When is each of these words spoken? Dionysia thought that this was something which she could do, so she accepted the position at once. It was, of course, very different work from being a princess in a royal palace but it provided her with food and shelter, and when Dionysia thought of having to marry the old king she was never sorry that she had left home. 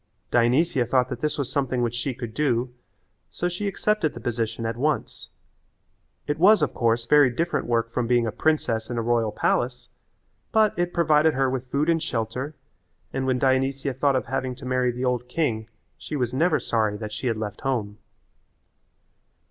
Dionysia 0.31 0.83
thought 0.87 1.09
that 1.09 1.21
this 1.21 1.37
was 1.37 1.51
something 1.51 1.83
which 1.83 1.93
she 1.93 2.15
could 2.15 2.33
do, 2.33 2.73
so 3.29 3.47
she 3.47 3.67
accepted 3.67 4.15
the 4.15 4.19
position 4.19 4.65
at 4.65 4.75
once. 4.75 5.27
It 6.25 6.39
was, 6.39 6.63
of 6.63 6.73
course, 6.73 7.05
very 7.05 7.29
different 7.29 7.67
work 7.67 7.91
from 7.91 8.07
being 8.07 8.25
a 8.25 8.31
princess 8.31 8.89
in 8.89 8.97
a 8.97 9.01
royal 9.03 9.31
palace 9.31 9.89
but 10.51 10.73
it 10.75 10.91
provided 10.91 11.35
her 11.35 11.51
with 11.51 11.69
food 11.69 11.87
and 11.87 12.01
shelter, 12.01 12.55
and 13.13 13.27
when 13.27 13.37
Dionysia 13.37 13.93
thought 13.93 14.15
of 14.15 14.25
having 14.25 14.55
to 14.55 14.65
marry 14.65 14.89
the 14.91 15.05
old 15.05 15.27
king 15.29 15.69
she 15.99 16.15
was 16.15 16.33
never 16.33 16.59
sorry 16.59 16.97
that 16.97 17.13
she 17.13 17.27
had 17.27 17.37
left 17.37 17.61
home. 17.61 17.99